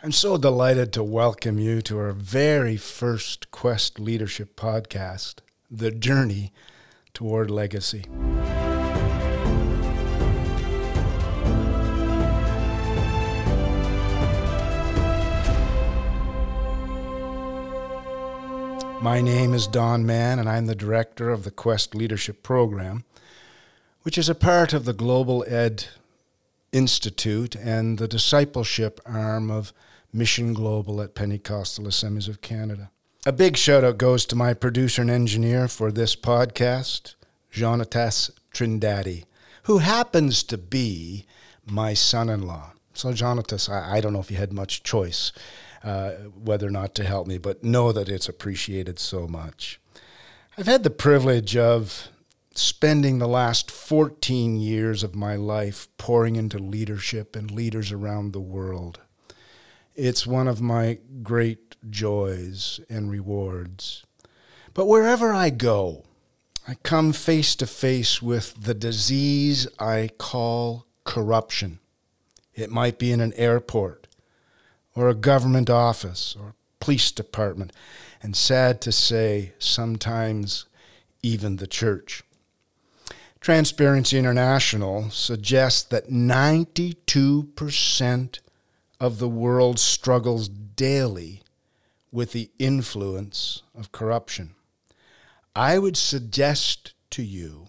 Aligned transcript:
I'm 0.00 0.12
so 0.12 0.36
delighted 0.36 0.92
to 0.92 1.02
welcome 1.02 1.58
you 1.58 1.82
to 1.82 1.98
our 1.98 2.12
very 2.12 2.76
first 2.76 3.50
Quest 3.50 3.98
Leadership 3.98 4.54
podcast, 4.54 5.40
The 5.68 5.90
Journey 5.90 6.52
Toward 7.14 7.50
Legacy. 7.50 8.04
My 19.02 19.20
name 19.20 19.52
is 19.52 19.66
Don 19.66 20.06
Mann, 20.06 20.38
and 20.38 20.48
I'm 20.48 20.66
the 20.66 20.76
director 20.76 21.30
of 21.30 21.42
the 21.42 21.50
Quest 21.50 21.96
Leadership 21.96 22.44
Program, 22.44 23.02
which 24.02 24.16
is 24.16 24.28
a 24.28 24.36
part 24.36 24.72
of 24.72 24.84
the 24.84 24.92
Global 24.92 25.44
Ed 25.48 25.86
Institute 26.70 27.56
and 27.56 27.98
the 27.98 28.06
discipleship 28.06 29.00
arm 29.04 29.50
of 29.50 29.72
Mission 30.18 30.52
Global 30.52 31.00
at 31.00 31.14
Pentecostal 31.14 31.86
Assemblies 31.86 32.26
of 32.26 32.40
Canada. 32.40 32.90
A 33.24 33.32
big 33.32 33.56
shout 33.56 33.84
out 33.84 33.98
goes 33.98 34.26
to 34.26 34.36
my 34.36 34.52
producer 34.52 35.02
and 35.02 35.10
engineer 35.10 35.68
for 35.68 35.92
this 35.92 36.16
podcast, 36.16 37.14
Jonatas 37.52 38.30
Trindade, 38.52 39.24
who 39.64 39.78
happens 39.78 40.42
to 40.42 40.58
be 40.58 41.24
my 41.64 41.94
son 41.94 42.28
in 42.28 42.42
law. 42.42 42.72
So, 42.94 43.12
Jonatas, 43.12 43.68
I, 43.68 43.98
I 43.98 44.00
don't 44.00 44.12
know 44.12 44.20
if 44.20 44.30
you 44.30 44.36
had 44.36 44.52
much 44.52 44.82
choice 44.82 45.30
uh, 45.84 46.10
whether 46.42 46.66
or 46.66 46.70
not 46.70 46.94
to 46.96 47.04
help 47.04 47.26
me, 47.26 47.38
but 47.38 47.62
know 47.62 47.92
that 47.92 48.08
it's 48.08 48.28
appreciated 48.28 48.98
so 48.98 49.28
much. 49.28 49.80
I've 50.56 50.66
had 50.66 50.82
the 50.82 50.90
privilege 50.90 51.56
of 51.56 52.08
spending 52.54 53.18
the 53.18 53.28
last 53.28 53.70
14 53.70 54.58
years 54.58 55.04
of 55.04 55.14
my 55.14 55.36
life 55.36 55.86
pouring 55.96 56.34
into 56.34 56.58
leadership 56.58 57.36
and 57.36 57.50
leaders 57.50 57.92
around 57.92 58.32
the 58.32 58.40
world. 58.40 59.00
It's 59.98 60.26
one 60.28 60.46
of 60.46 60.62
my 60.62 61.00
great 61.24 61.74
joys 61.90 62.78
and 62.88 63.10
rewards. 63.10 64.04
But 64.72 64.86
wherever 64.86 65.32
I 65.32 65.50
go, 65.50 66.04
I 66.68 66.76
come 66.84 67.12
face 67.12 67.56
to 67.56 67.66
face 67.66 68.22
with 68.22 68.62
the 68.62 68.74
disease 68.74 69.66
I 69.80 70.10
call 70.16 70.86
corruption. 71.02 71.80
It 72.54 72.70
might 72.70 73.00
be 73.00 73.10
in 73.10 73.20
an 73.20 73.32
airport 73.32 74.06
or 74.94 75.08
a 75.08 75.14
government 75.14 75.68
office 75.68 76.36
or 76.38 76.54
police 76.78 77.10
department, 77.10 77.72
and 78.22 78.36
sad 78.36 78.80
to 78.82 78.92
say, 78.92 79.54
sometimes 79.58 80.66
even 81.24 81.56
the 81.56 81.66
church. 81.66 82.22
Transparency 83.40 84.16
International 84.16 85.10
suggests 85.10 85.82
that 85.82 86.08
92% 86.08 88.38
of 89.00 89.18
the 89.18 89.28
world 89.28 89.78
struggles 89.78 90.48
daily 90.48 91.42
with 92.10 92.32
the 92.32 92.50
influence 92.58 93.62
of 93.74 93.92
corruption. 93.92 94.54
I 95.54 95.78
would 95.78 95.96
suggest 95.96 96.94
to 97.10 97.22
you 97.22 97.68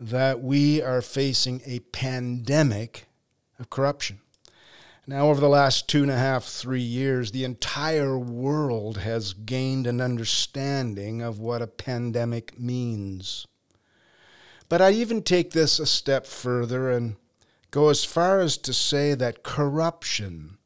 that 0.00 0.40
we 0.40 0.80
are 0.82 1.02
facing 1.02 1.60
a 1.64 1.80
pandemic 1.80 3.06
of 3.58 3.70
corruption. 3.70 4.20
Now, 5.06 5.28
over 5.28 5.40
the 5.40 5.48
last 5.48 5.88
two 5.88 6.02
and 6.02 6.10
a 6.10 6.16
half, 6.16 6.44
three 6.44 6.80
years, 6.80 7.32
the 7.32 7.44
entire 7.44 8.18
world 8.18 8.98
has 8.98 9.32
gained 9.32 9.86
an 9.86 10.00
understanding 10.00 11.20
of 11.20 11.38
what 11.38 11.62
a 11.62 11.66
pandemic 11.66 12.58
means. 12.58 13.46
But 14.68 14.80
I 14.80 14.92
even 14.92 15.22
take 15.22 15.50
this 15.50 15.80
a 15.80 15.86
step 15.86 16.26
further 16.26 16.90
and 16.90 17.16
go 17.70 17.88
as 17.88 18.04
far 18.04 18.40
as 18.40 18.56
to 18.58 18.72
say 18.72 19.14
that 19.14 19.42
corruption 19.42 20.58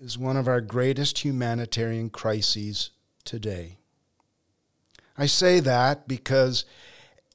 is 0.00 0.18
one 0.18 0.36
of 0.36 0.46
our 0.46 0.60
greatest 0.60 1.24
humanitarian 1.24 2.10
crises 2.10 2.90
today. 3.24 3.78
I 5.16 5.26
say 5.26 5.58
that 5.60 6.06
because 6.06 6.64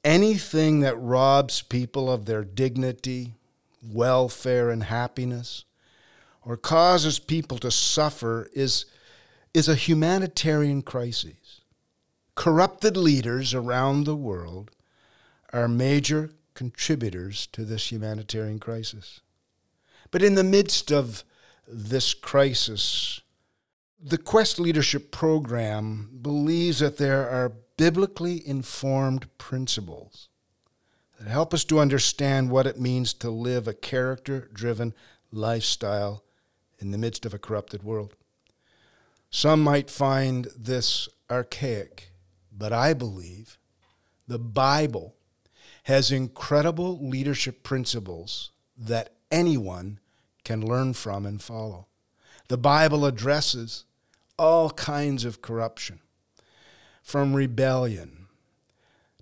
anything 0.02 0.80
that 0.80 0.96
robs 0.96 1.60
people 1.60 2.10
of 2.10 2.24
their 2.24 2.44
dignity, 2.44 3.34
welfare, 3.82 4.70
and 4.70 4.84
happiness, 4.84 5.64
or 6.42 6.56
causes 6.56 7.18
people 7.18 7.58
to 7.58 7.70
suffer 7.70 8.48
is, 8.54 8.86
is 9.52 9.68
a 9.68 9.74
humanitarian 9.74 10.82
crisis. 10.82 11.60
Corrupted 12.34 12.96
leaders 12.96 13.54
around 13.54 14.04
the 14.04 14.16
world 14.16 14.70
are 15.52 15.68
major 15.68 16.30
contributors 16.54 17.46
to 17.48 17.64
this 17.64 17.90
humanitarian 17.90 18.58
crisis. 18.58 19.20
But 20.10 20.22
in 20.22 20.34
the 20.34 20.44
midst 20.44 20.92
of 20.92 21.24
this 21.66 22.14
crisis, 22.14 23.20
the 24.00 24.18
Quest 24.18 24.60
Leadership 24.60 25.10
Program 25.10 26.18
believes 26.20 26.78
that 26.78 26.98
there 26.98 27.28
are 27.28 27.52
biblically 27.76 28.46
informed 28.46 29.26
principles 29.38 30.28
that 31.18 31.28
help 31.28 31.54
us 31.54 31.64
to 31.64 31.80
understand 31.80 32.50
what 32.50 32.66
it 32.66 32.80
means 32.80 33.14
to 33.14 33.30
live 33.30 33.66
a 33.66 33.74
character 33.74 34.48
driven 34.52 34.94
lifestyle 35.32 36.22
in 36.78 36.90
the 36.90 36.98
midst 36.98 37.24
of 37.24 37.34
a 37.34 37.38
corrupted 37.38 37.82
world. 37.82 38.14
Some 39.30 39.62
might 39.62 39.90
find 39.90 40.48
this 40.56 41.08
archaic, 41.30 42.10
but 42.52 42.72
I 42.72 42.94
believe 42.94 43.58
the 44.28 44.38
Bible 44.38 45.16
has 45.84 46.10
incredible 46.10 46.98
leadership 47.06 47.62
principles 47.62 48.50
that 48.76 49.14
anyone 49.30 50.00
can 50.44 50.66
learn 50.66 50.92
from 50.92 51.24
and 51.24 51.42
follow. 51.42 51.86
The 52.48 52.58
Bible 52.58 53.06
addresses 53.06 53.84
all 54.38 54.70
kinds 54.70 55.24
of 55.24 55.40
corruption, 55.40 56.00
from 57.02 57.34
rebellion 57.34 58.26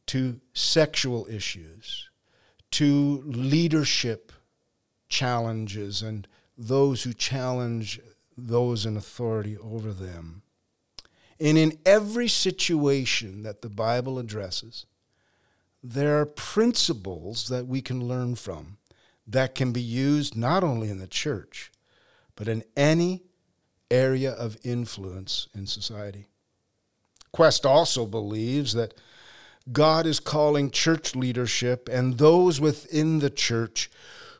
to 0.07 0.41
sexual 0.53 1.27
issues 1.31 2.09
to 2.71 3.23
leadership 3.27 4.33
challenges 5.09 6.01
and 6.03 6.27
those 6.57 7.03
who 7.03 7.13
challenge 7.13 8.01
those 8.37 8.87
in 8.87 8.97
authority 8.97 9.57
over 9.59 9.93
them. 9.93 10.43
And 11.39 11.59
in 11.59 11.79
every 11.85 12.29
situation 12.29 13.43
that 13.43 13.63
the 13.63 13.69
Bible 13.69 14.19
addresses, 14.19 14.87
there 15.83 16.21
are 16.21 16.27
principles 16.27 17.49
that 17.49 17.67
we 17.67 17.83
can 17.83 18.07
learn 18.07 18.35
from 18.35 18.79
that 19.27 19.55
can 19.55 19.73
be 19.73 19.81
used 19.81 20.37
not 20.37 20.63
only 20.63 20.89
in 20.89 20.99
the 20.99 21.07
church, 21.07 21.71
but 22.37 22.49
in 22.49 22.63
any 22.77 23.23
area 23.91 24.33
of 24.33 24.57
influence 24.63 25.49
in 25.55 25.67
society. 25.67 26.27
Quest 27.33 27.65
also 27.65 28.07
believes 28.07 28.75
that 28.75 28.95
God 29.71 30.07
is 30.07 30.21
calling 30.21 30.71
church 30.71 31.15
leadership 31.15 31.89
and 31.91 32.19
those 32.19 32.61
within 32.61 33.21
the 33.21 33.31
church 33.31 33.91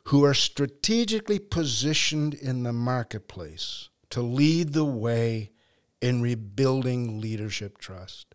who 0.05 0.23
are 0.25 0.33
strategically 0.33 1.39
positioned 1.39 2.33
in 2.33 2.63
the 2.63 2.73
marketplace 2.73 3.89
to 4.09 4.21
lead 4.21 4.73
the 4.73 4.85
way 4.85 5.51
in 6.01 6.21
rebuilding 6.21 7.21
leadership 7.21 7.77
trust. 7.77 8.32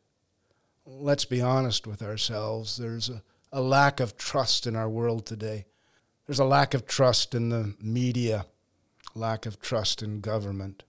Let's 0.91 1.26
be 1.26 1.43
honest 1.43 1.87
with 1.87 2.03
ourselves. 2.03 2.78
There's 2.78 3.10
a, 3.10 3.22
a 3.53 3.60
lack 3.60 4.00
of 4.00 4.16
trust 4.16 4.66
in 4.66 4.75
our 4.75 4.88
world 4.88 5.26
today. 5.26 5.66
There's 6.26 6.38
a 6.38 6.47
lack 6.47 6.72
of 6.72 6.87
trust 6.87 7.34
in 7.34 7.50
the 7.50 7.75
media, 7.78 8.47
lack 9.15 9.44
of 9.44 9.60
trust 9.60 10.03
in 10.03 10.21
government. 10.21 10.84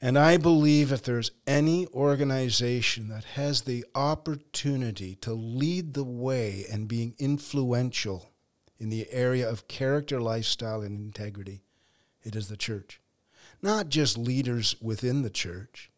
And 0.00 0.18
I 0.18 0.38
believe 0.38 0.90
if 0.90 1.04
there's 1.04 1.30
any 1.46 1.86
organization 1.86 3.06
that 3.08 3.24
has 3.36 3.62
the 3.62 3.84
opportunity 3.94 5.14
to 5.16 5.32
lead 5.32 5.94
the 5.94 6.04
way 6.04 6.64
and 6.70 6.88
being 6.88 7.14
influential 7.20 8.32
in 8.76 8.88
the 8.88 9.06
area 9.12 9.48
of 9.48 9.68
character, 9.68 10.20
lifestyle, 10.20 10.82
and 10.82 10.98
integrity, 10.98 11.62
it 12.24 12.34
is 12.34 12.48
the 12.48 12.56
church. 12.56 13.00
Not 13.62 13.88
just 13.88 14.18
leaders 14.18 14.74
within 14.82 15.22
the 15.22 15.30
church, 15.30 15.92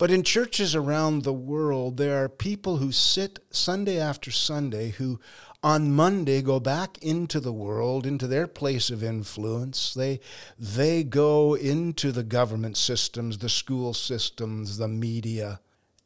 but 0.00 0.10
in 0.10 0.22
churches 0.22 0.74
around 0.74 1.24
the 1.24 1.32
world, 1.34 1.98
there 1.98 2.24
are 2.24 2.28
people 2.30 2.78
who 2.78 2.90
sit 2.90 3.38
Sunday 3.50 4.00
after 4.00 4.30
Sunday 4.30 4.92
who 4.92 5.20
on 5.62 5.92
Monday 5.92 6.40
go 6.40 6.58
back 6.58 6.96
into 7.02 7.38
the 7.38 7.52
world, 7.52 8.06
into 8.06 8.26
their 8.26 8.46
place 8.46 8.88
of 8.88 9.04
influence. 9.04 9.92
They, 9.92 10.20
they 10.58 11.04
go 11.04 11.52
into 11.52 12.12
the 12.12 12.22
government 12.22 12.78
systems, 12.78 13.36
the 13.36 13.50
school 13.50 13.92
systems, 13.92 14.78
the 14.78 14.88
media. 14.88 15.60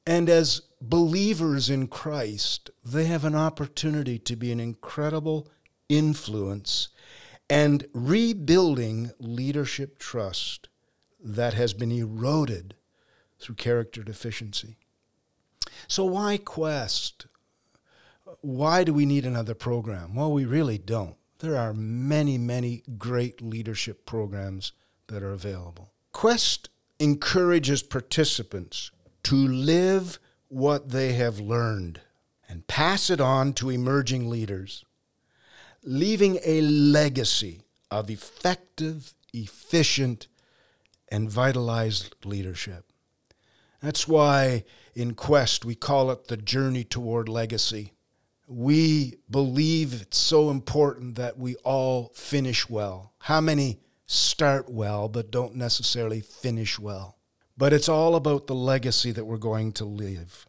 And 0.05 0.29
as 0.29 0.63
believers 0.81 1.71
in 1.71 1.87
Christ, 1.87 2.71
they 2.85 3.05
have 3.05 3.25
an 3.25 3.37
opportunity 3.37 4.19
to 4.19 4.35
be 4.35 4.51
an 4.51 4.59
incredible 4.59 5.49
influence 5.89 6.89
and 7.49 7.87
rebuilding 7.93 9.13
leadership 9.21 10.01
trust 10.01 10.69
that 11.21 11.55
has 11.55 11.73
been 11.75 11.93
eroded 11.93 12.75
through 13.39 13.57
character 13.57 14.03
deficiency. 14.03 14.77
So, 15.89 16.05
why 16.05 16.39
Quest? 16.39 17.27
Why 18.41 18.85
do 18.85 18.93
we 18.93 19.07
need 19.07 19.27
another 19.27 19.55
program? 19.55 20.15
Well, 20.15 20.33
we 20.33 20.45
really 20.45 20.79
don't. 20.79 21.17
There 21.39 21.57
are 21.57 21.75
many, 21.75 22.39
many 22.39 22.83
great 22.97 23.43
leadership 23.43 24.07
programs 24.07 24.73
that 25.09 25.23
are 25.23 25.33
available. 25.33 25.93
Quest 26.13 26.69
encourages 26.99 27.83
participants 27.83 28.91
to 29.25 29.35
live 29.35 30.19
what 30.49 30.91
they 30.91 31.13
have 31.15 31.41
learned 31.41 32.01
and 32.49 32.67
pass 32.67 33.11
it 33.11 33.21
on 33.21 33.53
to 33.55 33.71
emerging 33.71 34.31
leaders, 34.31 34.85
leaving 35.83 36.39
a 36.45 36.61
legacy 36.61 37.63
of 37.91 38.11
effective, 38.11 39.15
efficient, 39.33 40.29
and 41.09 41.31
vitalized 41.31 42.15
leadership. 42.25 42.85
That's 43.85 44.09
why 44.09 44.65
in 44.95 45.13
Quest 45.13 45.67
we 45.67 45.75
call 45.75 46.11
it 46.11 46.29
the 46.29 46.39
journey 46.39 46.85
toward 46.85 47.29
legacy. 47.29 47.93
We 48.49 49.17
believe 49.31 50.01
it's 50.01 50.17
so 50.17 50.49
important 50.49 51.17
that 51.17 51.39
we 51.39 51.57
all 51.57 52.11
finish 52.15 52.67
well. 52.67 53.13
How 53.19 53.43
many 53.43 53.81
start 54.07 54.71
well 54.71 55.11
but 55.11 55.31
don't 55.31 55.57
necessarily 55.57 56.23
finish 56.23 56.79
well? 56.79 57.19
But 57.59 57.75
it's 57.75 57.89
all 57.89 58.17
about 58.17 58.47
the 58.47 58.55
legacy 58.55 59.13
that 59.13 59.27
we're 59.27 59.37
going 59.37 59.73
to 59.73 59.85
leave. 59.85 60.47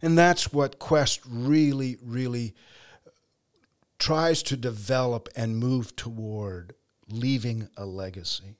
And 0.00 0.16
that's 0.16 0.52
what 0.52 0.78
Quest 0.78 1.20
really, 1.28 1.96
really 2.00 2.54
tries 3.98 4.40
to 4.44 4.56
develop 4.56 5.28
and 5.34 5.56
move 5.56 5.96
toward 5.96 6.76
leaving 7.08 7.68
a 7.76 7.86
legacy. 7.86 8.54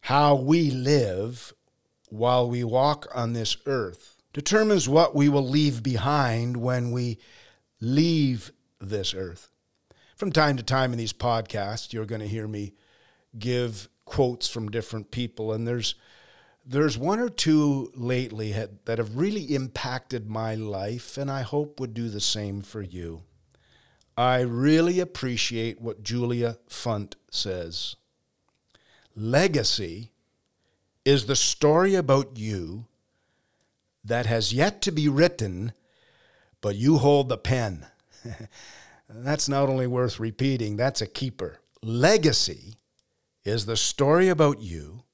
How 0.00 0.34
we 0.34 0.72
live 0.72 1.52
while 2.14 2.48
we 2.48 2.62
walk 2.62 3.06
on 3.14 3.32
this 3.32 3.56
earth 3.66 4.22
determines 4.32 4.88
what 4.88 5.14
we 5.14 5.28
will 5.28 5.46
leave 5.46 5.82
behind 5.82 6.56
when 6.56 6.92
we 6.92 7.18
leave 7.80 8.52
this 8.80 9.14
earth. 9.14 9.50
From 10.16 10.30
time 10.30 10.56
to 10.56 10.62
time 10.62 10.92
in 10.92 10.98
these 10.98 11.12
podcasts, 11.12 11.92
you're 11.92 12.06
going 12.06 12.20
to 12.20 12.28
hear 12.28 12.46
me 12.46 12.74
give 13.36 13.88
quotes 14.04 14.48
from 14.48 14.70
different 14.70 15.10
people, 15.10 15.52
and 15.52 15.66
there's 15.66 15.96
there's 16.66 16.96
one 16.96 17.20
or 17.20 17.28
two 17.28 17.92
lately 17.94 18.52
that 18.86 18.98
have 18.98 19.16
really 19.16 19.54
impacted 19.54 20.30
my 20.30 20.54
life, 20.54 21.18
and 21.18 21.30
I 21.30 21.42
hope 21.42 21.78
would 21.78 21.92
do 21.92 22.08
the 22.08 22.20
same 22.20 22.62
for 22.62 22.80
you. 22.80 23.22
I 24.16 24.40
really 24.40 24.98
appreciate 25.00 25.80
what 25.80 26.02
Julia 26.02 26.56
Funt 26.70 27.16
says. 27.30 27.96
Legacy 29.14 30.13
is 31.04 31.26
the 31.26 31.36
story 31.36 31.94
about 31.94 32.36
you 32.38 32.86
that 34.04 34.26
has 34.26 34.52
yet 34.52 34.82
to 34.82 34.92
be 34.92 35.08
written, 35.08 35.72
but 36.60 36.76
you 36.76 36.98
hold 36.98 37.28
the 37.28 37.38
pen. 37.38 37.86
that's 39.08 39.48
not 39.48 39.68
only 39.68 39.86
worth 39.86 40.18
repeating, 40.18 40.76
that's 40.76 41.00
a 41.00 41.06
keeper. 41.06 41.60
Legacy 41.82 42.74
is 43.44 43.66
the 43.66 43.76
story 43.76 44.28
about 44.28 44.60
you 44.60 45.04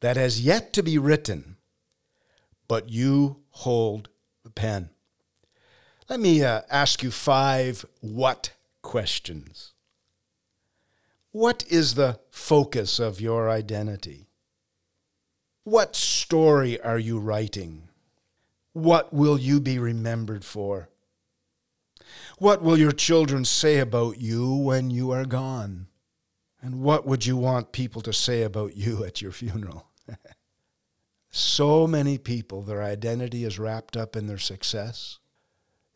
that 0.00 0.16
has 0.16 0.40
yet 0.40 0.72
to 0.72 0.82
be 0.82 0.98
written, 0.98 1.56
but 2.66 2.88
you 2.88 3.42
hold 3.50 4.08
the 4.42 4.50
pen. 4.50 4.90
Let 6.08 6.20
me 6.20 6.42
uh, 6.42 6.62
ask 6.70 7.02
you 7.02 7.10
five 7.10 7.84
what 8.00 8.52
questions. 8.82 9.72
What 11.30 11.64
is 11.68 11.94
the 11.94 12.20
focus 12.30 12.98
of 12.98 13.20
your 13.20 13.48
identity? 13.48 14.28
What 15.64 15.94
story 15.94 16.80
are 16.80 16.98
you 16.98 17.20
writing? 17.20 17.88
What 18.72 19.12
will 19.12 19.38
you 19.38 19.60
be 19.60 19.78
remembered 19.78 20.44
for? 20.44 20.88
What 22.38 22.62
will 22.62 22.76
your 22.76 22.90
children 22.90 23.44
say 23.44 23.78
about 23.78 24.18
you 24.18 24.54
when 24.56 24.90
you 24.90 25.12
are 25.12 25.24
gone? 25.24 25.86
And 26.60 26.80
what 26.80 27.06
would 27.06 27.26
you 27.26 27.36
want 27.36 27.70
people 27.70 28.02
to 28.02 28.12
say 28.12 28.42
about 28.42 28.76
you 28.76 29.04
at 29.04 29.22
your 29.22 29.30
funeral? 29.30 29.86
so 31.30 31.86
many 31.86 32.18
people, 32.18 32.62
their 32.62 32.82
identity 32.82 33.44
is 33.44 33.58
wrapped 33.58 33.96
up 33.96 34.16
in 34.16 34.26
their 34.26 34.38
success. 34.38 35.20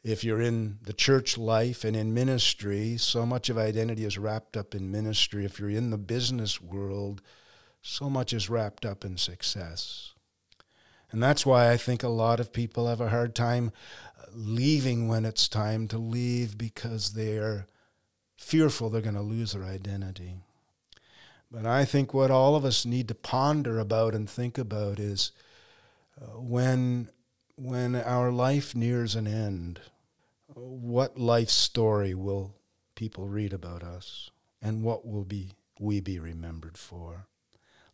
If 0.05 0.23
you're 0.23 0.41
in 0.41 0.79
the 0.83 0.93
church 0.93 1.37
life 1.37 1.83
and 1.83 1.97
in 1.97 2.15
ministry, 2.15 2.97
so 2.99 3.27
much 3.27 3.49
of 3.49 3.59
identity 3.59 4.05
is 4.05 4.17
wrapped 4.17 4.57
up 4.57 4.77
in 4.77 4.93
ministry. 4.93 5.45
If 5.45 5.59
you're 5.59 5.71
in 5.71 5.91
the 5.91 5.99
business 5.99 6.61
world, 6.61 7.21
so 7.87 8.11
much 8.11 8.33
is 8.33 8.51
wrapped 8.51 8.85
up 8.85 9.05
in 9.05 9.17
success. 9.17 10.13
And 11.13 11.23
that's 11.23 11.47
why 11.47 11.71
I 11.71 11.77
think 11.77 12.03
a 12.03 12.09
lot 12.09 12.41
of 12.41 12.53
people 12.53 12.89
have 12.89 13.01
a 13.01 13.11
hard 13.11 13.35
time 13.35 13.71
leaving 14.33 15.09
when 15.09 15.25
it's 15.25 15.49
time 15.49 15.87
to 15.89 15.99
leave 15.99 16.59
because 16.59 17.13
they're 17.13 17.69
fearful 18.37 18.91
they're 18.91 19.01
going 19.01 19.15
to 19.15 19.23
lose 19.23 19.53
their 19.53 19.65
identity. 19.65 20.35
But 21.51 21.65
I 21.65 21.85
think 21.85 22.13
what 22.13 22.31
all 22.31 22.57
of 22.57 22.65
us 22.65 22.85
need 22.85 23.09
to 23.09 23.15
ponder 23.15 23.79
about 23.79 24.15
and 24.15 24.29
think 24.29 24.59
about 24.59 24.99
is 24.99 25.31
uh, 26.21 26.41
when 26.41 27.09
when 27.55 27.95
our 27.95 28.31
life 28.31 28.75
nears 28.75 29.15
an 29.15 29.27
end, 29.27 29.81
what 30.55 31.19
life 31.19 31.49
story 31.49 32.15
will 32.15 32.57
people 32.95 33.29
read 33.29 33.53
about 33.55 33.83
us 33.83 34.31
and 34.61 34.83
what 34.83 35.07
will 35.07 35.25
be 35.25 35.53
we 35.79 36.01
be 36.01 36.19
remembered 36.19 36.77
for? 36.77 37.29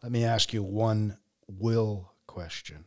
Let 0.03 0.11
me 0.11 0.25
ask 0.25 0.53
you 0.53 0.65
one 0.65 1.19
will 1.47 2.13
question. 2.27 2.87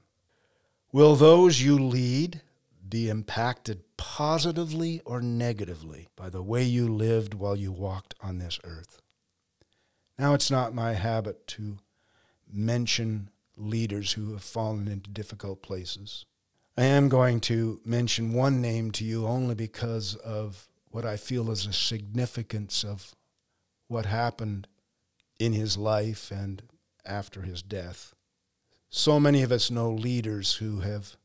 Will 0.91 1.15
those 1.15 1.61
you 1.61 1.79
lead 1.79 2.41
be 2.87 3.09
impacted 3.09 3.83
positively 3.95 5.01
or 5.05 5.21
negatively 5.21 6.09
by 6.15 6.29
the 6.29 6.43
way 6.43 6.63
you 6.63 6.87
lived 6.87 7.33
while 7.33 7.55
you 7.55 7.71
walked 7.71 8.15
on 8.21 8.39
this 8.39 8.59
earth? 8.65 9.01
Now, 10.19 10.33
it's 10.33 10.51
not 10.51 10.73
my 10.73 10.93
habit 10.93 11.47
to 11.47 11.77
mention 12.51 13.29
leaders 13.57 14.13
who 14.13 14.33
have 14.33 14.43
fallen 14.43 14.87
into 14.87 15.09
difficult 15.09 15.61
places. 15.61 16.25
I 16.77 16.83
am 16.83 17.07
going 17.07 17.39
to 17.41 17.79
mention 17.85 18.33
one 18.33 18.61
name 18.61 18.91
to 18.91 19.05
you 19.05 19.25
only 19.25 19.55
because 19.55 20.15
of 20.15 20.67
what 20.89 21.05
I 21.05 21.15
feel 21.15 21.49
is 21.49 21.65
the 21.65 21.73
significance 21.73 22.83
of 22.83 23.15
what 23.87 24.05
happened 24.05 24.67
in 25.39 25.53
his 25.53 25.77
life 25.77 26.31
and 26.31 26.61
after 27.05 27.41
his 27.41 27.61
death. 27.61 28.13
So 28.89 29.19
many 29.19 29.41
of 29.41 29.51
us 29.51 29.71
know 29.71 29.91
leaders 29.91 30.55
who 30.55 30.79
have 30.81 31.15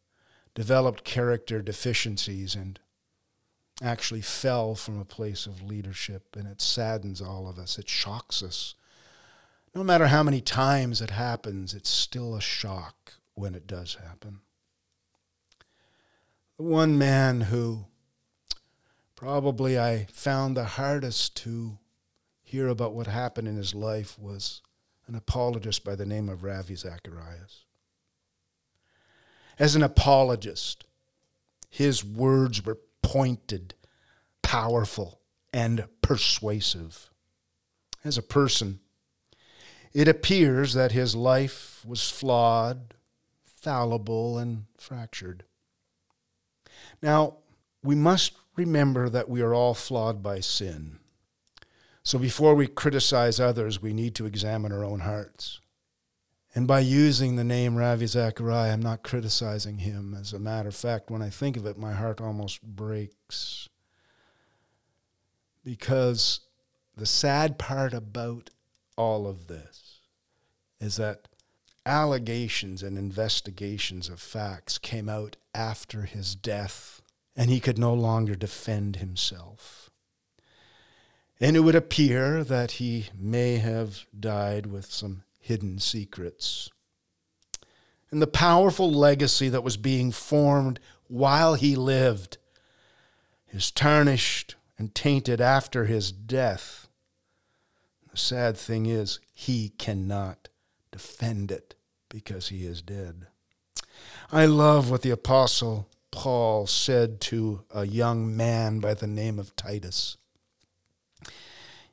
developed 0.54 1.04
character 1.04 1.62
deficiencies 1.62 2.54
and 2.54 2.80
actually 3.82 4.20
fell 4.20 4.74
from 4.74 4.98
a 4.98 5.04
place 5.04 5.46
of 5.46 5.62
leadership, 5.62 6.36
and 6.36 6.46
it 6.46 6.60
saddens 6.60 7.20
all 7.20 7.48
of 7.48 7.58
us. 7.58 7.78
It 7.78 7.88
shocks 7.88 8.42
us 8.42 8.74
no 9.74 9.84
matter 9.84 10.08
how 10.08 10.22
many 10.22 10.40
times 10.40 11.00
it 11.00 11.10
happens, 11.10 11.74
it's 11.74 11.90
still 11.90 12.34
a 12.34 12.40
shock 12.40 13.14
when 13.34 13.54
it 13.54 13.66
does 13.66 13.94
happen. 13.94 14.40
The 16.56 16.64
one 16.64 16.98
man 16.98 17.42
who 17.42 17.86
probably 19.14 19.78
I 19.78 20.08
found 20.12 20.56
the 20.56 20.64
hardest 20.64 21.36
to 21.38 21.78
hear 22.42 22.68
about 22.68 22.94
what 22.94 23.06
happened 23.06 23.46
in 23.46 23.56
his 23.56 23.74
life 23.74 24.18
was 24.18 24.60
an 25.10 25.16
apologist 25.16 25.84
by 25.84 25.96
the 25.96 26.06
name 26.06 26.28
of 26.28 26.44
Ravi 26.44 26.76
Zacharias. 26.76 27.64
As 29.58 29.74
an 29.74 29.82
apologist, 29.82 30.84
his 31.68 32.04
words 32.04 32.64
were 32.64 32.78
pointed, 33.02 33.74
powerful, 34.40 35.20
and 35.52 35.88
persuasive. 36.00 37.10
As 38.04 38.16
a 38.16 38.22
person, 38.22 38.78
it 39.92 40.06
appears 40.06 40.74
that 40.74 40.92
his 40.92 41.16
life 41.16 41.84
was 41.84 42.08
flawed, 42.08 42.94
fallible, 43.42 44.38
and 44.38 44.66
fractured. 44.78 45.42
Now, 47.02 47.38
we 47.82 47.96
must 47.96 48.34
remember 48.54 49.08
that 49.08 49.28
we 49.28 49.42
are 49.42 49.54
all 49.54 49.74
flawed 49.74 50.22
by 50.22 50.38
sin. 50.38 50.99
So 52.10 52.18
before 52.18 52.56
we 52.56 52.66
criticize 52.66 53.38
others, 53.38 53.80
we 53.80 53.92
need 53.92 54.16
to 54.16 54.26
examine 54.26 54.72
our 54.72 54.84
own 54.84 54.98
hearts. 54.98 55.60
And 56.56 56.66
by 56.66 56.80
using 56.80 57.36
the 57.36 57.44
name 57.44 57.76
Ravi 57.76 58.06
Zachariah, 58.06 58.72
I'm 58.72 58.82
not 58.82 59.04
criticizing 59.04 59.78
him. 59.78 60.16
As 60.18 60.32
a 60.32 60.40
matter 60.40 60.70
of 60.70 60.74
fact, 60.74 61.08
when 61.08 61.22
I 61.22 61.28
think 61.28 61.56
of 61.56 61.66
it, 61.66 61.78
my 61.78 61.92
heart 61.92 62.20
almost 62.20 62.62
breaks. 62.62 63.68
Because 65.62 66.40
the 66.96 67.06
sad 67.06 67.60
part 67.60 67.94
about 67.94 68.50
all 68.96 69.28
of 69.28 69.46
this 69.46 70.00
is 70.80 70.96
that 70.96 71.28
allegations 71.86 72.82
and 72.82 72.98
investigations 72.98 74.08
of 74.08 74.18
facts 74.18 74.78
came 74.78 75.08
out 75.08 75.36
after 75.54 76.02
his 76.02 76.34
death, 76.34 77.02
and 77.36 77.50
he 77.50 77.60
could 77.60 77.78
no 77.78 77.94
longer 77.94 78.34
defend 78.34 78.96
himself. 78.96 79.89
And 81.40 81.56
it 81.56 81.60
would 81.60 81.74
appear 81.74 82.44
that 82.44 82.72
he 82.72 83.06
may 83.18 83.56
have 83.56 84.04
died 84.18 84.66
with 84.66 84.86
some 84.86 85.22
hidden 85.40 85.78
secrets. 85.78 86.70
And 88.10 88.20
the 88.20 88.26
powerful 88.26 88.92
legacy 88.92 89.48
that 89.48 89.64
was 89.64 89.76
being 89.76 90.12
formed 90.12 90.80
while 91.08 91.54
he 91.54 91.76
lived 91.76 92.36
is 93.50 93.70
tarnished 93.70 94.54
and 94.78 94.94
tainted 94.94 95.40
after 95.40 95.86
his 95.86 96.12
death. 96.12 96.88
The 98.10 98.16
sad 98.16 98.56
thing 98.56 98.86
is, 98.86 99.20
he 99.32 99.70
cannot 99.70 100.48
defend 100.90 101.50
it 101.50 101.74
because 102.08 102.48
he 102.48 102.66
is 102.66 102.82
dead. 102.82 103.26
I 104.32 104.46
love 104.46 104.90
what 104.90 105.02
the 105.02 105.10
Apostle 105.10 105.88
Paul 106.10 106.66
said 106.66 107.20
to 107.22 107.64
a 107.72 107.86
young 107.86 108.36
man 108.36 108.80
by 108.80 108.94
the 108.94 109.06
name 109.06 109.38
of 109.38 109.54
Titus. 109.54 110.16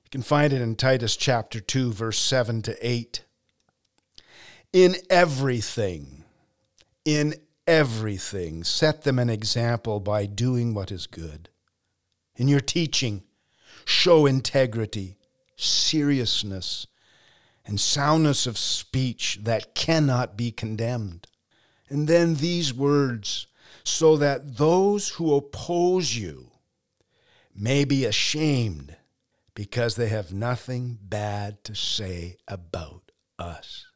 You 0.07 0.09
can 0.09 0.21
find 0.21 0.53
it 0.53 0.61
in 0.61 0.77
Titus 0.77 1.17
chapter 1.17 1.59
2, 1.59 1.91
verse 1.91 2.17
7 2.17 2.61
to 2.61 2.77
8. 2.79 3.25
In 4.71 4.95
everything, 5.09 6.23
in 7.03 7.33
everything, 7.67 8.63
set 8.63 9.03
them 9.03 9.19
an 9.19 9.29
example 9.29 9.99
by 9.99 10.25
doing 10.25 10.73
what 10.73 10.93
is 10.93 11.07
good. 11.07 11.49
In 12.37 12.47
your 12.47 12.61
teaching, 12.61 13.23
show 13.83 14.25
integrity, 14.25 15.17
seriousness, 15.57 16.87
and 17.65 17.77
soundness 17.77 18.47
of 18.47 18.57
speech 18.57 19.39
that 19.41 19.75
cannot 19.75 20.37
be 20.37 20.51
condemned. 20.51 21.27
And 21.89 22.07
then 22.07 22.35
these 22.35 22.73
words, 22.73 23.47
so 23.83 24.15
that 24.15 24.55
those 24.55 25.09
who 25.09 25.35
oppose 25.35 26.15
you 26.15 26.51
may 27.53 27.83
be 27.83 28.05
ashamed 28.05 28.95
because 29.57 29.95
they 29.95 30.09
have 30.09 30.31
nothing 30.31 30.99
bad 31.01 31.63
to 31.63 31.73
say 31.73 32.37
about 32.47 33.11
us. 33.39 33.87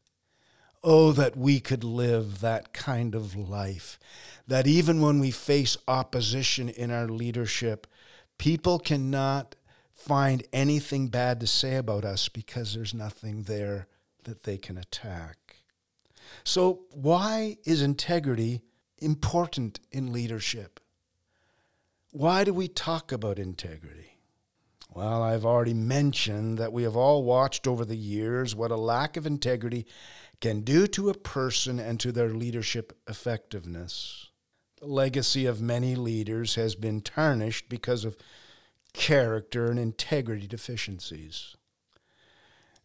Oh, 0.83 1.11
that 1.11 1.37
we 1.37 1.59
could 1.59 1.83
live 1.83 2.41
that 2.41 2.73
kind 2.73 3.13
of 3.13 3.35
life, 3.35 3.99
that 4.47 4.65
even 4.65 5.01
when 5.01 5.19
we 5.19 5.29
face 5.29 5.77
opposition 5.87 6.67
in 6.67 6.89
our 6.89 7.07
leadership, 7.07 7.85
people 8.39 8.79
cannot 8.79 9.55
find 9.91 10.43
anything 10.51 11.09
bad 11.09 11.39
to 11.41 11.45
say 11.45 11.75
about 11.75 12.05
us 12.05 12.27
because 12.27 12.73
there's 12.73 12.95
nothing 12.95 13.43
there 13.43 13.87
that 14.23 14.41
they 14.41 14.57
can 14.57 14.79
attack. 14.79 15.57
So, 16.43 16.85
why 16.89 17.57
is 17.65 17.83
integrity 17.83 18.63
important 18.97 19.79
in 19.91 20.11
leadership? 20.11 20.79
Why 22.09 22.45
do 22.45 22.51
we 22.51 22.67
talk 22.67 23.11
about 23.11 23.37
integrity? 23.37 24.10
Well, 24.93 25.23
I've 25.23 25.45
already 25.45 25.73
mentioned 25.73 26.57
that 26.57 26.73
we 26.73 26.83
have 26.83 26.97
all 26.97 27.23
watched 27.23 27.65
over 27.65 27.85
the 27.85 27.95
years 27.95 28.53
what 28.53 28.71
a 28.71 28.75
lack 28.75 29.15
of 29.15 29.25
integrity 29.25 29.85
can 30.41 30.61
do 30.61 30.85
to 30.87 31.09
a 31.09 31.17
person 31.17 31.79
and 31.79 31.97
to 32.01 32.11
their 32.11 32.33
leadership 32.33 32.99
effectiveness. 33.07 34.27
The 34.81 34.87
legacy 34.87 35.45
of 35.45 35.61
many 35.61 35.95
leaders 35.95 36.55
has 36.55 36.75
been 36.75 36.99
tarnished 36.99 37.69
because 37.69 38.03
of 38.03 38.17
character 38.91 39.69
and 39.71 39.79
integrity 39.79 40.47
deficiencies. 40.47 41.55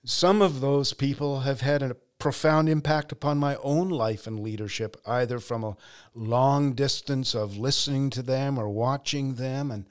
Some 0.05 0.41
of 0.41 0.61
those 0.61 0.93
people 0.93 1.41
have 1.41 1.63
had 1.63 1.83
a 1.83 1.97
profound 2.21 2.69
impact 2.69 3.11
upon 3.11 3.39
my 3.39 3.57
own 3.57 3.89
life 3.89 4.29
and 4.29 4.39
leadership, 4.39 4.97
either 5.05 5.41
from 5.41 5.65
a 5.65 5.77
long 6.15 6.75
distance 6.75 7.35
of 7.35 7.57
listening 7.57 8.11
to 8.11 8.23
them 8.23 8.59
or 8.59 8.69
watching 8.69 9.35
them, 9.35 9.73
and 9.73 9.87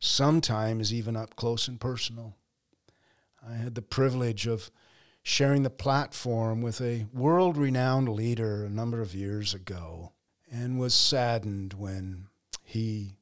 sometimes 0.00 0.92
even 0.92 1.16
up 1.16 1.36
close 1.36 1.68
and 1.68 1.78
personal. 1.80 2.34
I 3.46 3.54
had 3.54 3.74
the 3.74 3.82
privilege 3.82 4.46
of 4.46 4.70
sharing 5.22 5.62
the 5.62 5.70
platform 5.70 6.62
with 6.62 6.80
a 6.80 7.06
world 7.12 7.56
renowned 7.56 8.08
leader 8.08 8.64
a 8.64 8.70
number 8.70 9.00
of 9.00 9.14
years 9.14 9.54
ago 9.54 10.12
and 10.50 10.80
was 10.80 10.94
saddened 10.94 11.74
when 11.74 12.26
he 12.64 13.16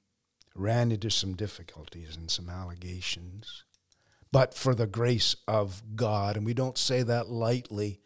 ran 0.54 0.90
into 0.92 1.11
some 1.11 1.35
difficulties 1.35 2.16
and 2.16 2.30
some 2.30 2.49
allegations. 2.49 3.64
But 4.30 4.54
for 4.54 4.75
the 4.75 4.87
grace 4.87 5.37
of 5.47 5.82
God, 5.97 6.37
and 6.37 6.44
we 6.44 6.54
don't 6.54 6.78
say 6.78 7.02
that 7.02 7.28
lightly, 7.28 8.00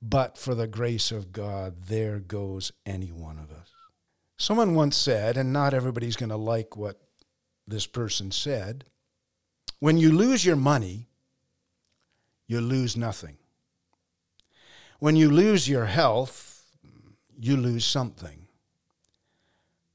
but 0.00 0.38
for 0.38 0.54
the 0.54 0.68
grace 0.68 1.10
of 1.10 1.32
God, 1.32 1.86
there 1.88 2.20
goes 2.20 2.72
any 2.86 3.10
one 3.10 3.38
of 3.38 3.50
us. 3.50 3.68
Someone 4.36 4.74
once 4.74 4.96
said, 4.96 5.36
and 5.36 5.52
not 5.52 5.74
everybody's 5.74 6.16
going 6.16 6.28
to 6.28 6.36
like 6.36 6.76
what 6.76 7.00
this 7.68 7.86
person 7.86 8.30
said 8.30 8.84
when 9.80 9.96
you 9.96 10.10
lose 10.10 10.44
your 10.44 10.56
money, 10.56 11.06
you 12.46 12.60
lose 12.60 12.96
nothing. 12.96 13.36
When 14.98 15.14
you 15.14 15.30
lose 15.30 15.68
your 15.68 15.84
health, 15.86 16.64
you 17.36 17.56
lose 17.56 17.84
something. 17.84 18.48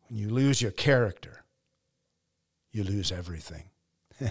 When 0.08 0.18
you 0.18 0.30
lose 0.30 0.62
your 0.62 0.72
character, 0.72 1.44
you 2.72 2.84
lose 2.84 3.12
everything. 3.12 3.65
uh, 4.22 4.30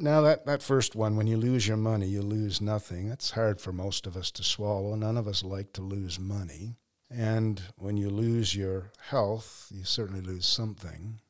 now, 0.00 0.22
that, 0.22 0.44
that 0.46 0.62
first 0.62 0.96
one, 0.96 1.14
when 1.14 1.28
you 1.28 1.36
lose 1.36 1.68
your 1.68 1.76
money, 1.76 2.06
you 2.06 2.22
lose 2.22 2.60
nothing. 2.60 3.08
That's 3.08 3.32
hard 3.32 3.60
for 3.60 3.72
most 3.72 4.06
of 4.06 4.16
us 4.16 4.32
to 4.32 4.42
swallow. 4.42 4.96
None 4.96 5.16
of 5.16 5.28
us 5.28 5.44
like 5.44 5.72
to 5.74 5.82
lose 5.82 6.18
money. 6.18 6.74
And 7.08 7.62
when 7.76 7.96
you 7.96 8.10
lose 8.10 8.56
your 8.56 8.90
health, 9.10 9.68
you 9.70 9.84
certainly 9.84 10.22
lose 10.22 10.46
something. 10.46 11.20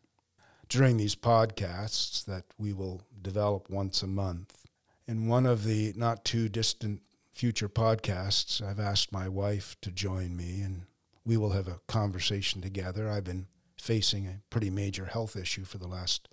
During 0.73 0.97
these 0.97 1.15
podcasts 1.15 2.25
that 2.25 2.45
we 2.57 2.73
will 2.73 3.03
develop 3.21 3.69
once 3.69 4.03
a 4.03 4.07
month, 4.07 4.65
in 5.07 5.29
one 5.29 5.45
of 5.45 5.65
the 5.65 5.93
not 5.97 6.25
too 6.25 6.49
distant 6.49 7.03
future 7.31 7.69
podcasts, 7.69 8.63
I've 8.63 8.81
asked 8.81 9.13
my 9.13 9.29
wife 9.29 9.77
to 9.83 9.91
join 9.91 10.35
me 10.35 10.63
and 10.63 10.87
we 11.27 11.37
will 11.37 11.51
have 11.51 11.69
a 11.69 11.81
conversation 11.89 12.63
together. 12.63 13.11
I've 13.11 13.23
been 13.25 13.49
facing 13.77 14.27
a 14.27 14.41
pretty 14.49 14.71
major 14.71 15.05
health 15.05 15.37
issue 15.37 15.65
for 15.67 15.77
the 15.77 15.87
last 15.87 16.27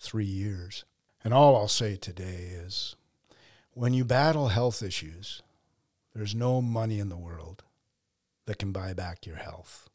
three 0.00 0.24
years. 0.24 0.86
And 1.22 1.34
all 1.34 1.54
I'll 1.54 1.68
say 1.68 1.96
today 1.96 2.52
is 2.54 2.96
when 3.72 3.92
you 3.92 4.06
battle 4.06 4.48
health 4.48 4.82
issues, 4.82 5.42
there's 6.14 6.34
no 6.34 6.62
money 6.62 7.00
in 7.00 7.10
the 7.10 7.18
world 7.18 7.64
that 8.46 8.58
can 8.58 8.72
buy 8.72 8.94
back 8.94 9.26
your 9.26 9.36
health. 9.36 9.90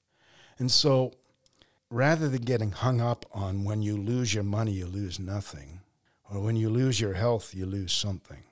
And 0.60 0.70
so 0.70 1.14
rather 1.90 2.30
than 2.30 2.42
getting 2.42 2.72
hung 2.72 3.02
up 3.02 3.26
on 3.32 3.64
when 3.64 3.82
you 3.82 3.98
lose 3.98 4.34
your 4.34 4.44
money, 4.44 4.72
you 4.72 4.86
lose 4.86 5.20
nothing, 5.20 5.82
or 6.30 6.40
when 6.40 6.56
you 6.56 6.70
lose 6.70 7.00
your 7.00 7.14
health, 7.14 7.54
you 7.56 7.66
lose 7.66 7.92
something, 7.92 8.44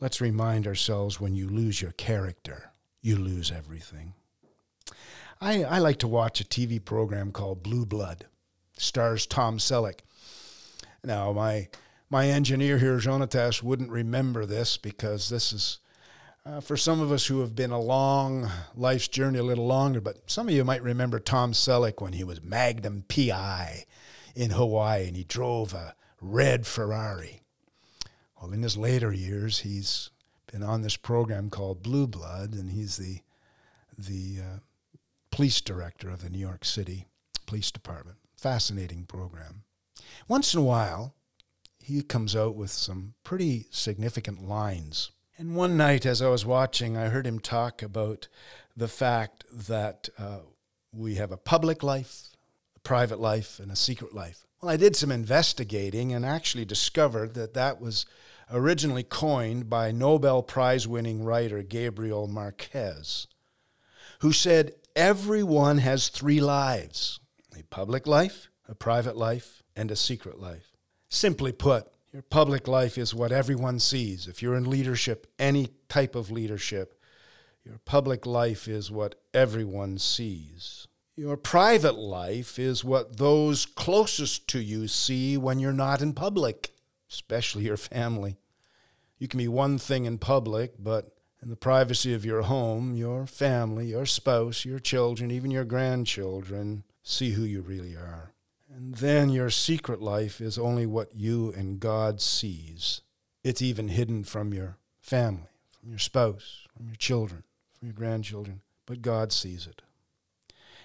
let's 0.00 0.20
remind 0.20 0.66
ourselves 0.66 1.20
when 1.20 1.34
you 1.34 1.48
lose 1.48 1.80
your 1.80 1.92
character, 1.92 2.72
you 3.00 3.16
lose 3.16 3.52
everything. 3.52 4.14
I, 5.40 5.64
I 5.64 5.78
like 5.78 5.98
to 6.00 6.08
watch 6.08 6.40
a 6.40 6.44
TV 6.44 6.84
program 6.84 7.32
called 7.32 7.62
Blue 7.62 7.86
Blood. 7.86 8.26
Stars 8.80 9.26
Tom 9.26 9.58
Selleck. 9.58 10.00
Now, 11.04 11.32
my 11.32 11.68
my 12.08 12.26
engineer 12.28 12.78
here, 12.78 12.96
Jonatas, 12.98 13.62
wouldn't 13.62 13.90
remember 13.90 14.44
this 14.44 14.76
because 14.76 15.28
this 15.28 15.52
is 15.52 15.78
uh, 16.44 16.60
for 16.60 16.76
some 16.76 17.00
of 17.00 17.12
us 17.12 17.26
who 17.26 17.40
have 17.40 17.54
been 17.54 17.70
along 17.70 18.50
life's 18.74 19.08
journey 19.08 19.38
a 19.38 19.42
little 19.42 19.66
longer. 19.66 20.00
But 20.00 20.30
some 20.30 20.48
of 20.48 20.54
you 20.54 20.64
might 20.64 20.82
remember 20.82 21.20
Tom 21.20 21.52
Selleck 21.52 22.00
when 22.00 22.12
he 22.12 22.24
was 22.24 22.42
Magnum 22.42 23.04
PI 23.08 23.84
in 24.34 24.50
Hawaii 24.50 25.08
and 25.08 25.16
he 25.16 25.24
drove 25.24 25.74
a 25.74 25.94
red 26.20 26.66
Ferrari. 26.66 27.42
Well, 28.40 28.52
in 28.52 28.62
his 28.62 28.76
later 28.76 29.12
years, 29.12 29.60
he's 29.60 30.10
been 30.50 30.62
on 30.62 30.82
this 30.82 30.96
program 30.96 31.50
called 31.50 31.82
Blue 31.82 32.06
Blood, 32.06 32.54
and 32.54 32.70
he's 32.70 32.96
the 32.96 33.20
the 33.98 34.38
uh, 34.40 34.58
police 35.30 35.60
director 35.60 36.08
of 36.08 36.22
the 36.22 36.30
New 36.30 36.38
York 36.38 36.64
City 36.64 37.06
Police 37.46 37.70
Department. 37.70 38.16
Fascinating 38.34 39.04
program. 39.04 39.64
Once 40.26 40.54
in 40.54 40.60
a 40.60 40.64
while, 40.64 41.14
he 41.78 42.00
comes 42.02 42.34
out 42.34 42.54
with 42.54 42.70
some 42.70 43.12
pretty 43.24 43.66
significant 43.70 44.48
lines. 44.48 45.10
And 45.40 45.56
one 45.56 45.78
night, 45.78 46.04
as 46.04 46.20
I 46.20 46.28
was 46.28 46.44
watching, 46.44 46.98
I 46.98 47.06
heard 47.06 47.26
him 47.26 47.38
talk 47.38 47.82
about 47.82 48.28
the 48.76 48.88
fact 48.88 49.42
that 49.50 50.10
uh, 50.18 50.40
we 50.92 51.14
have 51.14 51.32
a 51.32 51.38
public 51.38 51.82
life, 51.82 52.36
a 52.76 52.80
private 52.80 53.18
life, 53.18 53.58
and 53.58 53.72
a 53.72 53.74
secret 53.74 54.14
life. 54.14 54.44
Well, 54.60 54.70
I 54.70 54.76
did 54.76 54.96
some 54.96 55.10
investigating 55.10 56.12
and 56.12 56.26
actually 56.26 56.66
discovered 56.66 57.32
that 57.36 57.54
that 57.54 57.80
was 57.80 58.04
originally 58.52 59.02
coined 59.02 59.70
by 59.70 59.92
Nobel 59.92 60.42
Prize 60.42 60.86
winning 60.86 61.24
writer 61.24 61.62
Gabriel 61.62 62.26
Marquez, 62.26 63.26
who 64.18 64.32
said 64.32 64.74
everyone 64.94 65.78
has 65.78 66.10
three 66.10 66.42
lives 66.42 67.18
a 67.58 67.62
public 67.70 68.06
life, 68.06 68.50
a 68.68 68.74
private 68.74 69.16
life, 69.16 69.62
and 69.74 69.90
a 69.90 69.96
secret 69.96 70.38
life. 70.38 70.76
Simply 71.08 71.52
put, 71.52 71.88
your 72.12 72.22
public 72.22 72.66
life 72.66 72.98
is 72.98 73.14
what 73.14 73.32
everyone 73.32 73.78
sees. 73.78 74.26
If 74.26 74.42
you're 74.42 74.56
in 74.56 74.68
leadership, 74.68 75.26
any 75.38 75.68
type 75.88 76.14
of 76.14 76.30
leadership, 76.30 77.00
your 77.64 77.78
public 77.84 78.26
life 78.26 78.66
is 78.66 78.90
what 78.90 79.14
everyone 79.32 79.98
sees. 79.98 80.88
Your 81.16 81.36
private 81.36 81.96
life 81.96 82.58
is 82.58 82.84
what 82.84 83.18
those 83.18 83.66
closest 83.66 84.48
to 84.48 84.58
you 84.60 84.88
see 84.88 85.36
when 85.36 85.60
you're 85.60 85.72
not 85.72 86.02
in 86.02 86.12
public, 86.14 86.72
especially 87.10 87.64
your 87.64 87.76
family. 87.76 88.38
You 89.18 89.28
can 89.28 89.38
be 89.38 89.48
one 89.48 89.78
thing 89.78 90.06
in 90.06 90.18
public, 90.18 90.74
but 90.78 91.14
in 91.42 91.48
the 91.48 91.56
privacy 91.56 92.14
of 92.14 92.24
your 92.24 92.42
home, 92.42 92.94
your 92.94 93.26
family, 93.26 93.88
your 93.88 94.06
spouse, 94.06 94.64
your 94.64 94.78
children, 94.78 95.30
even 95.30 95.50
your 95.50 95.64
grandchildren 95.64 96.84
see 97.02 97.32
who 97.32 97.42
you 97.42 97.60
really 97.60 97.94
are. 97.94 98.32
And 98.80 98.94
then 98.94 99.28
your 99.28 99.50
secret 99.50 100.00
life 100.00 100.40
is 100.40 100.56
only 100.56 100.86
what 100.86 101.14
you 101.14 101.52
and 101.54 101.78
God 101.78 102.18
sees. 102.18 103.02
It's 103.44 103.60
even 103.60 103.88
hidden 103.88 104.24
from 104.24 104.54
your 104.54 104.78
family, 105.02 105.50
from 105.78 105.90
your 105.90 105.98
spouse, 105.98 106.66
from 106.74 106.86
your 106.86 106.96
children, 106.96 107.42
from 107.78 107.88
your 107.88 107.94
grandchildren, 107.94 108.62
but 108.86 109.02
God 109.02 109.32
sees 109.32 109.66
it. 109.66 109.82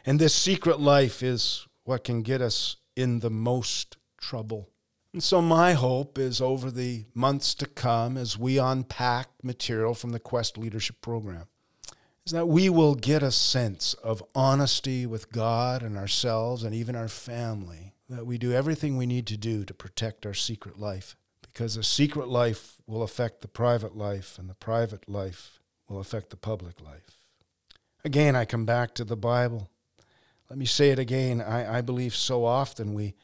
And 0.06 0.20
this 0.20 0.36
secret 0.36 0.82
life 0.82 1.24
is 1.24 1.68
what 1.86 2.04
can 2.04 2.22
get 2.22 2.42
us 2.42 2.75
in 2.98 3.22
the 3.22 3.30
most 3.30 3.96
trouble. 4.18 4.68
And 5.14 5.24
so, 5.24 5.42
my 5.42 5.72
hope 5.72 6.20
is 6.20 6.42
over 6.42 6.70
the 6.70 7.06
months 7.14 7.56
to 7.56 7.66
come 7.66 8.18
as 8.18 8.38
we 8.38 8.58
unpack 8.58 9.30
material 9.42 9.94
from 9.94 10.10
the 10.10 10.20
Quest 10.20 10.58
Leadership 10.58 11.00
Program, 11.00 11.46
is 12.25 12.32
that 12.32 12.48
we 12.48 12.70
will 12.70 12.96
get 12.96 13.22
a 13.22 13.32
sense 13.32 13.94
of 13.96 14.24
honesty 14.34 15.05
with 15.05 15.32
God 15.32 15.84
and 15.84 15.96
ourselves 15.96 16.63
and 16.63 16.74
even 16.74 16.96
our 16.96 17.08
family, 17.08 17.94
that 18.10 18.25
we 18.25 18.39
do 18.39 18.51
everything 18.51 18.98
we 18.98 19.05
need 19.05 19.27
to 19.27 19.38
do 19.38 19.63
to 19.63 19.74
protect 19.74 20.25
our 20.25 20.34
secret 20.34 20.79
life. 20.79 21.15
Because 21.41 21.75
the 21.75 21.84
secret 21.84 22.27
life 22.27 22.82
will 22.88 23.03
affect 23.03 23.41
the 23.41 23.48
private 23.48 23.96
life, 23.96 24.38
and 24.39 24.50
the 24.50 24.55
private 24.55 25.08
life 25.08 25.60
will 25.88 26.00
affect 26.00 26.32
the 26.32 26.36
public 26.36 26.82
life. 26.82 27.17
Again, 28.03 28.36
I 28.36 28.46
come 28.46 28.65
back 28.65 28.94
to 28.96 29.03
the 29.03 29.15
Bible. 29.15 29.70
Let 30.50 30.60
me 30.60 30.65
say 30.65 30.89
it 30.89 31.00
again. 31.00 31.41
I, 31.41 31.77
I 31.77 31.82
believe 31.82 32.15
so 32.15 32.44
often 32.44 32.94
we 32.94 33.15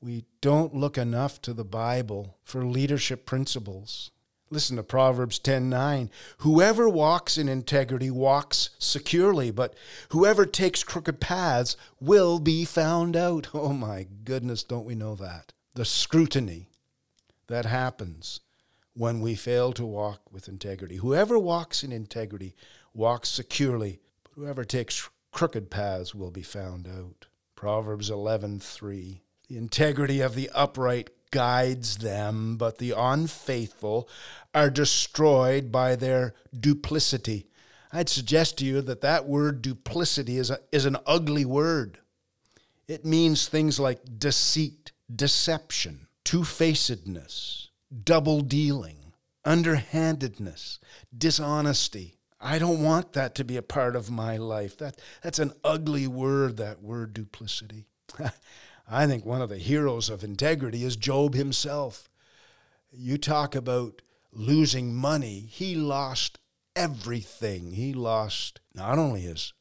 we 0.00 0.24
don't 0.40 0.74
look 0.74 0.98
enough 0.98 1.40
to 1.42 1.52
the 1.52 1.64
Bible 1.64 2.36
for 2.44 2.64
leadership 2.64 3.26
principles. 3.26 4.10
Listen 4.48 4.76
to 4.76 4.84
Proverbs 4.84 5.40
10:9. 5.40 6.08
Whoever 6.38 6.88
walks 6.88 7.36
in 7.36 7.48
integrity 7.48 8.10
walks 8.12 8.70
securely, 8.78 9.50
but 9.50 9.74
whoever 10.10 10.46
takes 10.46 10.84
crooked 10.84 11.20
paths 11.20 11.76
will 11.98 12.38
be 12.38 12.64
found 12.64 13.16
out. 13.16 13.48
Oh 13.54 13.72
my 13.72 14.06
goodness, 14.24 14.62
don't 14.62 14.86
we 14.86 14.94
know 14.94 15.16
that? 15.16 15.52
The 15.74 15.84
scrutiny 15.84 16.68
that 17.48 17.64
happens 17.64 18.40
when 18.94 19.20
we 19.20 19.34
fail 19.34 19.72
to 19.72 19.84
walk 19.84 20.20
with 20.30 20.48
integrity. 20.48 20.96
Whoever 20.96 21.38
walks 21.38 21.82
in 21.82 21.90
integrity 21.90 22.54
walks 22.94 23.28
securely, 23.28 24.00
but 24.22 24.32
whoever 24.34 24.64
takes 24.64 25.08
crooked 25.32 25.70
paths 25.70 26.14
will 26.14 26.30
be 26.30 26.42
found 26.42 26.86
out. 26.86 27.26
Proverbs 27.56 28.10
11:3. 28.10 29.22
The 29.48 29.56
integrity 29.56 30.20
of 30.20 30.34
the 30.34 30.50
upright 30.54 31.10
guides 31.30 31.98
them, 31.98 32.56
but 32.56 32.78
the 32.78 32.94
unfaithful 32.96 34.08
are 34.54 34.70
destroyed 34.70 35.70
by 35.70 35.96
their 35.96 36.34
duplicity. 36.58 37.46
I'd 37.92 38.08
suggest 38.08 38.58
to 38.58 38.64
you 38.64 38.80
that 38.82 39.00
that 39.02 39.26
word 39.26 39.62
duplicity 39.62 40.38
is, 40.38 40.50
a, 40.50 40.58
is 40.72 40.84
an 40.86 40.96
ugly 41.06 41.44
word. 41.44 41.98
It 42.88 43.04
means 43.04 43.48
things 43.48 43.80
like 43.80 44.18
deceit, 44.18 44.92
deception, 45.14 46.06
two 46.24 46.44
facedness, 46.44 47.70
double 48.04 48.40
dealing, 48.40 49.12
underhandedness, 49.44 50.78
dishonesty. 51.16 52.18
I 52.40 52.58
don't 52.58 52.82
want 52.82 53.12
that 53.14 53.34
to 53.36 53.44
be 53.44 53.56
a 53.56 53.62
part 53.62 53.96
of 53.96 54.10
my 54.10 54.36
life. 54.36 54.76
That, 54.78 55.00
that's 55.22 55.38
an 55.38 55.52
ugly 55.64 56.06
word, 56.06 56.58
that 56.58 56.82
word 56.82 57.14
duplicity. 57.14 57.86
I 58.88 59.06
think 59.06 59.24
one 59.24 59.42
of 59.42 59.48
the 59.48 59.58
heroes 59.58 60.08
of 60.08 60.22
integrity 60.22 60.84
is 60.84 60.96
Job 60.96 61.34
himself. 61.34 62.08
You 62.92 63.18
talk 63.18 63.54
about 63.54 64.02
losing 64.32 64.94
money, 64.94 65.46
he 65.50 65.74
lost 65.74 66.38
everything. 66.76 67.72
He 67.72 67.92
lost 67.92 68.60
not 68.74 68.98
only 68.98 69.22
his 69.22 69.52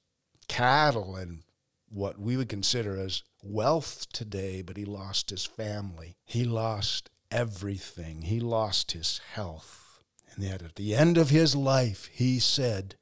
cattle 0.47 1.15
and 1.15 1.43
what 1.89 2.19
we 2.19 2.37
would 2.37 2.49
consider 2.49 2.97
as 2.97 3.23
wealth 3.41 4.07
today, 4.11 4.61
but 4.61 4.77
he 4.77 4.85
lost 4.85 5.29
his 5.29 5.45
family. 5.45 6.17
He 6.25 6.43
lost 6.43 7.09
everything. 7.31 8.23
He 8.23 8.39
lost 8.39 8.91
his 8.91 9.21
health. 9.33 10.03
And 10.33 10.43
yet 10.43 10.61
at 10.61 10.75
the 10.75 10.93
end 10.93 11.17
of 11.17 11.29
his 11.29 11.55
life, 11.55 12.09
he 12.11 12.39
said, 12.39 12.95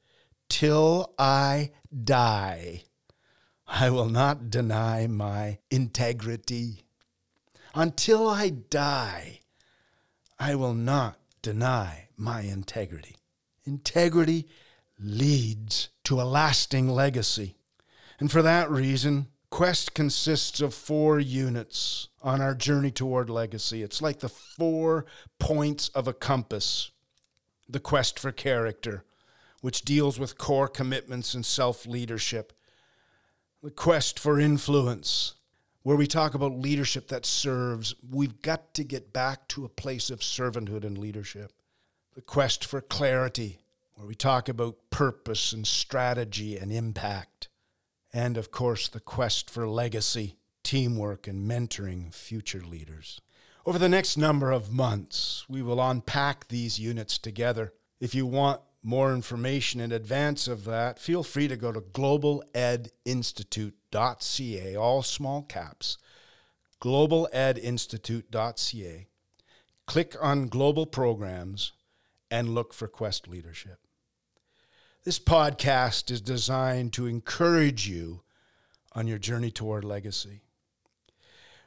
Till 0.48 1.12
I 1.18 1.72
die, 2.04 2.84
I 3.66 3.90
will 3.90 4.08
not 4.08 4.50
deny 4.50 5.06
my 5.06 5.58
integrity. 5.70 6.84
Until 7.74 8.28
I 8.28 8.50
die, 8.50 9.40
I 10.38 10.54
will 10.54 10.74
not 10.74 11.18
deny 11.42 12.08
my 12.16 12.42
integrity. 12.42 13.16
Integrity 13.64 14.46
leads 14.98 15.88
to 16.04 16.20
a 16.20 16.24
lasting 16.24 16.88
legacy. 16.88 17.56
And 18.20 18.30
for 18.30 18.42
that 18.42 18.70
reason, 18.70 19.28
Quest 19.54 19.94
consists 19.94 20.60
of 20.60 20.74
four 20.74 21.20
units 21.20 22.08
on 22.22 22.40
our 22.40 22.56
journey 22.56 22.90
toward 22.90 23.30
legacy. 23.30 23.84
It's 23.84 24.02
like 24.02 24.18
the 24.18 24.28
four 24.28 25.06
points 25.38 25.90
of 25.90 26.08
a 26.08 26.12
compass. 26.12 26.90
The 27.68 27.78
quest 27.78 28.18
for 28.18 28.32
character, 28.32 29.04
which 29.60 29.82
deals 29.82 30.18
with 30.18 30.38
core 30.38 30.66
commitments 30.66 31.34
and 31.34 31.46
self 31.46 31.86
leadership 31.86 32.52
the 33.64 33.70
quest 33.70 34.18
for 34.20 34.38
influence, 34.38 35.36
where 35.84 35.96
we 35.96 36.06
talk 36.06 36.34
about 36.34 36.52
leadership 36.52 37.08
that 37.08 37.24
serves. 37.24 37.94
We've 38.10 38.42
got 38.42 38.74
to 38.74 38.84
get 38.84 39.10
back 39.10 39.48
to 39.48 39.64
a 39.64 39.70
place 39.70 40.10
of 40.10 40.20
servanthood 40.20 40.84
and 40.84 40.98
leadership. 40.98 41.50
The 42.14 42.20
quest 42.20 42.62
for 42.62 42.82
clarity, 42.82 43.60
where 43.94 44.06
we 44.06 44.14
talk 44.14 44.50
about 44.50 44.76
purpose 44.90 45.54
and 45.54 45.66
strategy 45.66 46.58
and 46.58 46.70
impact. 46.70 47.48
And 48.12 48.36
of 48.36 48.50
course, 48.50 48.86
the 48.86 49.00
quest 49.00 49.48
for 49.48 49.66
legacy, 49.66 50.36
teamwork, 50.62 51.26
and 51.26 51.50
mentoring 51.50 52.12
future 52.12 52.62
leaders. 52.62 53.22
Over 53.64 53.78
the 53.78 53.88
next 53.88 54.18
number 54.18 54.52
of 54.52 54.70
months, 54.70 55.46
we 55.48 55.62
will 55.62 55.80
unpack 55.80 56.48
these 56.48 56.78
units 56.78 57.16
together. 57.16 57.72
If 57.98 58.14
you 58.14 58.26
want 58.26 58.60
more 58.84 59.14
information 59.14 59.80
in 59.80 59.90
advance 59.90 60.46
of 60.46 60.64
that, 60.64 60.98
feel 60.98 61.22
free 61.22 61.48
to 61.48 61.56
go 61.56 61.72
to 61.72 61.80
globaledinstitute.ca, 61.80 64.76
all 64.76 65.02
small 65.02 65.40
caps, 65.42 65.96
globaledinstitute.ca. 66.80 69.06
Click 69.86 70.16
on 70.20 70.48
Global 70.48 70.84
Programs 70.86 71.72
and 72.30 72.54
look 72.54 72.74
for 72.74 72.86
Quest 72.86 73.26
Leadership. 73.26 73.78
This 75.04 75.18
podcast 75.18 76.10
is 76.10 76.20
designed 76.20 76.92
to 76.94 77.06
encourage 77.06 77.88
you 77.88 78.20
on 78.92 79.06
your 79.06 79.18
journey 79.18 79.50
toward 79.50 79.84
legacy. 79.84 80.43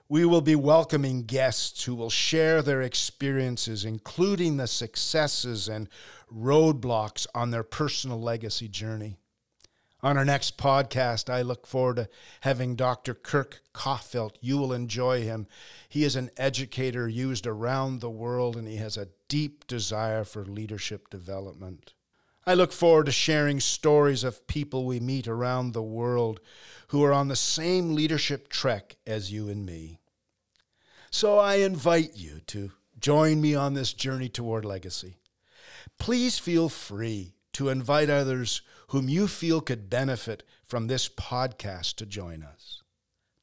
We 0.10 0.24
will 0.24 0.42
be 0.42 0.56
welcoming 0.56 1.24
guests 1.24 1.84
who 1.84 1.94
will 1.94 2.10
share 2.10 2.62
their 2.62 2.82
experiences, 2.82 3.84
including 3.84 4.56
the 4.56 4.68
successes 4.68 5.68
and 5.68 5.90
roadblocks 6.34 7.28
on 7.36 7.52
their 7.52 7.64
personal 7.64 8.22
legacy 8.22 8.70
journey. 8.70 9.18
On 10.02 10.18
our 10.18 10.24
next 10.24 10.58
podcast, 10.58 11.30
I 11.30 11.42
look 11.42 11.68
forward 11.68 11.98
to 11.98 12.10
having 12.42 12.76
Dr. 12.76 13.14
Kirk 13.14 13.64
Koffelt. 13.74 14.36
You 14.40 14.58
will 14.58 14.72
enjoy 14.72 15.24
him. 15.24 15.48
He 15.90 16.06
is 16.06 16.16
an 16.16 16.30
educator 16.38 17.10
used 17.10 17.46
around 17.46 18.00
the 18.00 18.10
world, 18.10 18.56
and 18.56 18.68
he 18.68 18.78
has 18.78 18.96
a 18.96 19.10
deep 19.28 19.68
desire 19.68 20.24
for 20.24 20.46
leadership 20.46 21.10
development. 21.10 21.96
I 22.48 22.54
look 22.54 22.72
forward 22.72 23.08
to 23.08 23.12
sharing 23.12 23.60
stories 23.60 24.24
of 24.24 24.48
people 24.48 24.86
we 24.86 25.02
meet 25.02 25.28
around 25.28 25.74
the 25.74 25.84
world 25.84 26.40
who 26.88 27.04
are 27.04 27.12
on 27.12 27.28
the 27.28 27.36
same 27.36 27.94
leadership 27.94 28.48
trek 28.48 28.96
as 29.06 29.34
you 29.34 29.50
and 29.50 29.66
me. 29.66 30.00
So 31.12 31.40
I 31.40 31.56
invite 31.56 32.16
you 32.16 32.40
to 32.48 32.72
join 32.98 33.42
me 33.42 33.54
on 33.54 33.74
this 33.74 33.92
journey 33.92 34.30
toward 34.30 34.64
legacy. 34.64 35.18
Please 36.00 36.40
feel 36.40 36.70
free 36.70 37.34
to 37.52 37.68
invite 37.68 38.10
others 38.10 38.62
whom 38.92 39.10
you 39.10 39.28
feel 39.28 39.60
could 39.60 39.90
benefit 39.90 40.44
from 40.66 40.88
this 40.88 41.10
podcast 41.10 41.96
to 41.96 42.06
join 42.06 42.44
us. 42.44 42.82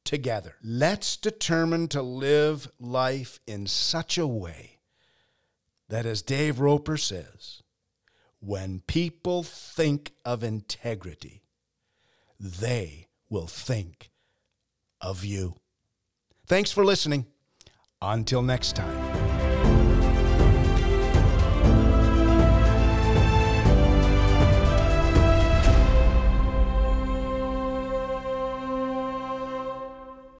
Together, 0.03 0.55
let's 0.63 1.15
determine 1.15 1.87
to 1.89 2.01
live 2.01 2.71
life 2.79 3.39
in 3.45 3.67
such 3.67 4.17
a 4.17 4.25
way 4.25 4.79
that, 5.89 6.07
as 6.07 6.23
Dave 6.23 6.59
Roper 6.59 6.97
says, 6.97 7.61
when 8.45 8.81
people 8.85 9.41
think 9.41 10.13
of 10.23 10.43
integrity, 10.43 11.41
they 12.39 13.07
will 13.27 13.47
think 13.47 14.11
of 15.01 15.25
you. 15.25 15.55
Thanks 16.45 16.71
for 16.71 16.85
listening. 16.85 17.25
Until 18.01 18.43
next 18.43 18.75
time. 18.75 19.14